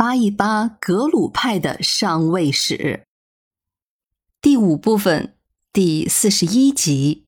[0.00, 3.04] 扒一扒格鲁派的上位史。
[4.40, 5.36] 第五部分
[5.74, 7.26] 第四十一集，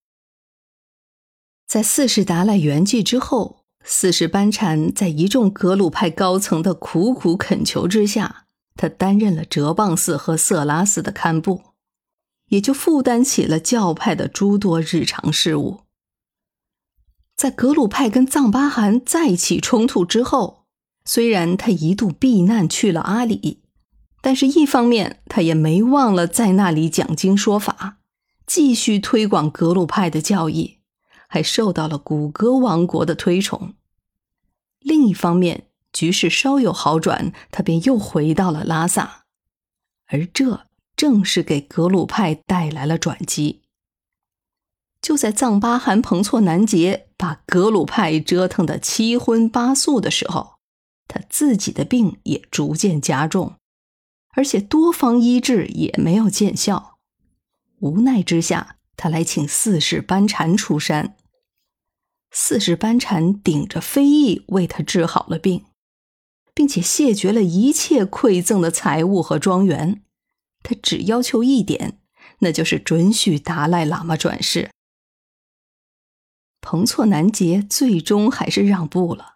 [1.66, 11.60] 在四世达赖圆寂之后，四世班禅在一众格鲁派高层的苦苦恳求之下，他担任了哲蚌寺和色拉寺的堪布，
[12.48, 15.80] 也就负担起了教派的诸多日常事务。
[17.36, 20.61] 在格鲁派跟藏巴汗再起冲突之后。
[21.04, 23.60] 虽然他一度避难去了阿里，
[24.20, 27.98] 但是一方面他也没忘了在那里讲经说法，
[28.46, 30.78] 继续推广格鲁派的教义，
[31.26, 33.74] 还受到了古格王国的推崇。
[34.78, 39.24] 另一方面，局势稍有好转，他便又回到了拉萨，
[40.06, 43.62] 而这正是给格鲁派带来了转机。
[45.00, 50.51] 就在藏巴汗彭措南杰把格鲁派折腾得七荤八素的时候。
[51.12, 53.56] 他自己的病也逐渐加重，
[54.34, 56.98] 而且多方医治也没有见效。
[57.80, 61.14] 无奈之下，他来请四世班禅出山。
[62.30, 65.66] 四世班禅顶着非议为他治好了病，
[66.54, 70.02] 并且谢绝了一切馈赠的财物和庄园。
[70.62, 71.98] 他只要求一点，
[72.38, 74.70] 那就是准许达赖喇嘛转世。
[76.62, 79.31] 彭措南杰最终还是让步了。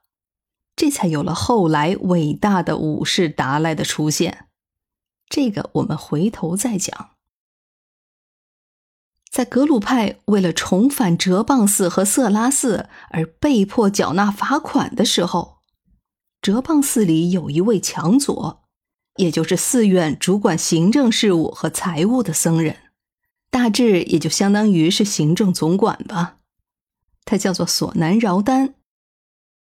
[0.77, 4.47] 这才有了后来伟大的武士达赖的出现，
[5.27, 7.13] 这个我们回头再讲。
[9.31, 15.59] 在格鲁派为了重返哲蚌寺和色拉寺而被迫缴纳罚款的时候，
[16.41, 18.63] 哲蚌寺里有一位强佐，
[19.17, 22.77] 也就是寺院主管行政事务和财务的僧人，
[23.51, 26.37] 大致也就相当于是行政总管吧。
[27.25, 28.75] 他叫做索南饶丹。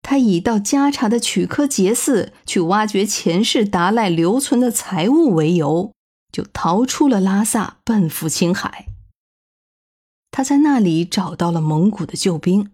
[0.09, 5.93] 他以到加查的曲科杰寺去挖掘前世达赖留存的财物为由，
[6.31, 8.87] 就逃出了拉萨，奔赴青海。
[10.31, 12.71] 他在那里找到了蒙古的救兵，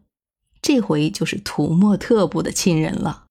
[0.60, 3.25] 这回就是土默特部的亲人了。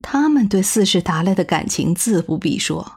[0.00, 2.94] 他们对四世达赖的感情自不必说，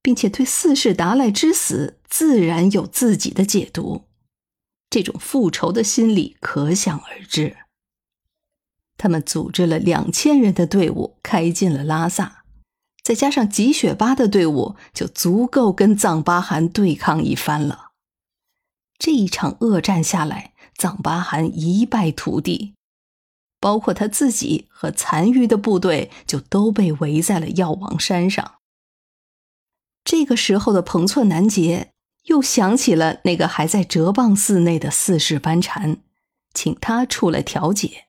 [0.00, 4.04] 并且对四世达赖之死自然有自己的解读，
[4.88, 7.58] 这种复仇的心理可想而知。
[9.00, 12.44] 他们组织了两千人的队伍开进了拉萨，
[13.02, 17.92] 再加上吉雪巴的队伍，就足够跟藏巴汗对抗一番了。
[18.98, 22.74] 这一场恶战下来，藏巴汗一败涂地，
[23.58, 28.56] 包括他自己和残余的部队就都被围在了药王山上。
[30.04, 31.92] 这个时候的彭措南杰
[32.24, 36.02] 又想起了那个还在哲蚌寺内的四世班禅，
[36.52, 38.08] 请他出来调解。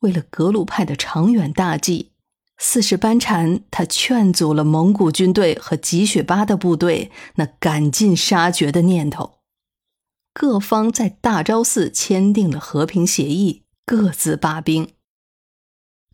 [0.00, 2.12] 为了格鲁派的长远大计，
[2.56, 9.38] 四世班禅他劝阻了蒙古军队和吉雪巴的部队那赶尽杀绝的念头。
[10.32, 14.92] 各方在大昭寺签订了和平协议，各自罢兵。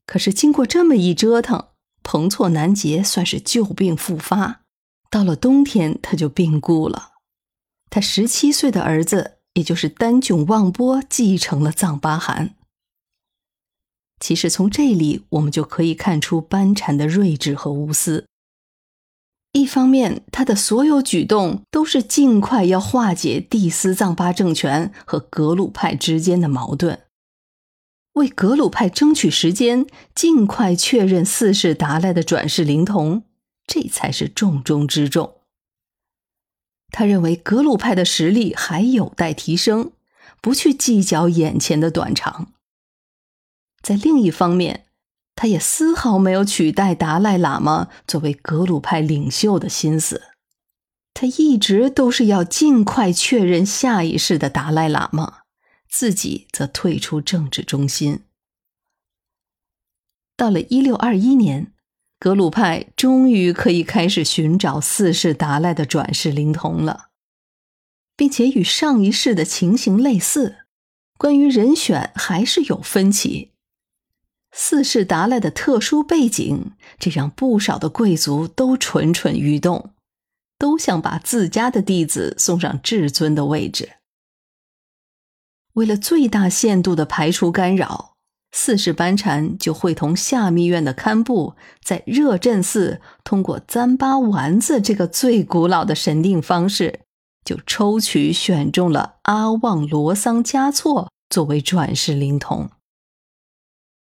[0.06, 1.68] 可是经过这么一折腾，
[2.02, 4.62] 彭措南杰算是旧病复发。
[5.10, 7.12] 到了冬天，他就病故了。
[7.90, 12.56] 他十七岁的儿子，也就是丹囧旺波，继承了藏巴汗。
[14.20, 18.26] 其实从这里我们就可以看出班禅的睿智和无私。
[19.52, 27.02] 一方面，他的所有举动都是尽快要化解帝斯藏巴政权和格鲁派之间的矛盾，
[28.14, 33.22] 为格鲁派争取时间，尽快确认四世达赖的转世灵童，
[33.66, 35.34] 这才是重中之重。
[36.90, 39.92] 他认为格鲁派的实力还有待提升，
[40.40, 42.53] 不去计较眼前的短长。
[43.84, 44.86] 在另一方面，
[45.36, 50.22] 他也丝毫没有取代达赖喇嘛作为格鲁派领袖的心思，
[51.12, 55.40] 他一直都是要尽快确认下一世的达赖喇嘛，
[55.88, 58.20] 自己则退出政治中心。
[60.36, 61.72] 到了一六二一年，
[62.18, 67.10] 格鲁派终于可以开始寻找四世达赖的转世灵童了，
[68.16, 70.56] 并且与上一世的情形类似，
[71.18, 73.50] 关于人选还是有分歧。
[74.56, 79.90] 四世达赖的特殊背景，这让不少的贵族都蠢蠢欲动，
[80.56, 83.94] 都想把自家的弟子送上至尊的位置。
[85.72, 88.12] 为了最大限度的排除干扰，
[88.52, 97.00] 四世班禅就会同下密院的堪布，在热镇寺通过糌巴丸子这个最古老的神定方式，
[97.44, 102.70] 就抽取选中了阿旺罗桑嘉措作为转世灵童。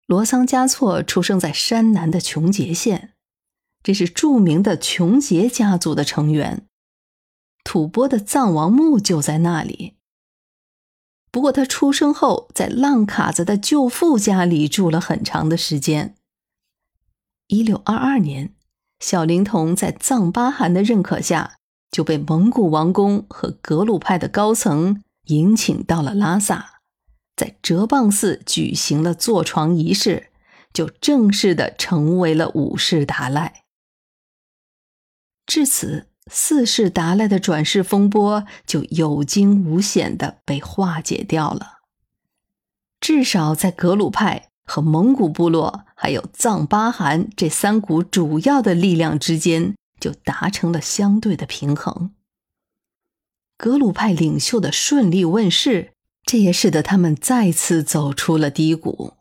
[0.06, 3.14] 罗桑嘉措出生在山南的琼结县，
[3.82, 6.66] 这是著名的琼杰家族的成员，
[7.64, 9.94] 吐蕃的藏王墓就在那里。
[11.32, 16.16] 不过他出生后，在浪卡子的舅父家里住了很长的时间。
[17.48, 18.54] 一六二二年，
[19.00, 21.56] 小灵童在藏巴汗的认可下，
[21.90, 26.73] 就被蒙古王宫和格鲁派的高层迎请到了拉萨，
[27.36, 30.30] 在哲蚌寺举行了坐床仪式，
[30.72, 33.64] 就正式的成为了五世达赖。
[35.46, 41.80] 至此，四世达赖的转世风波就有惊无险的被化解掉了。
[43.02, 52.14] 至少在格鲁派和蒙古部落，还有藏巴汗这三股主要的力量之间，就达成了相对的平衡。
[53.58, 55.93] 格鲁派领袖的顺利问世，
[56.26, 59.14] 这也使得他们再次走出了低谷。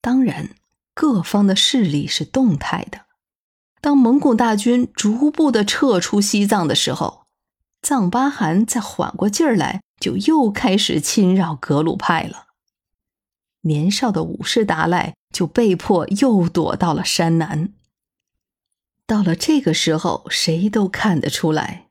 [0.00, 0.50] 当然，
[0.92, 3.06] 各方的势力是动态的。
[3.80, 7.26] 当蒙古大军逐步的撤出西藏的时候，
[7.82, 12.46] 藏巴汗再缓过劲儿来，就又开始侵扰格鲁派了。
[13.62, 17.72] 年少的五世达赖就被迫又躲到了山南。
[19.06, 21.88] 到了这个时候，谁都看得出来，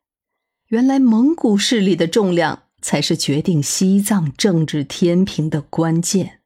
[0.68, 6.43] 原来蒙古势力的重量才是决定西藏政治天平的关键。